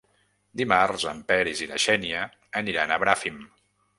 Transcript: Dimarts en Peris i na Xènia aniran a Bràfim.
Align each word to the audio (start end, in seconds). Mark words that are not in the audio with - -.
Dimarts 0.61 1.05
en 1.11 1.19
Peris 1.31 1.61
i 1.65 1.69
na 1.73 1.77
Xènia 1.85 2.23
aniran 2.63 2.95
a 2.97 3.01
Bràfim. 3.07 3.37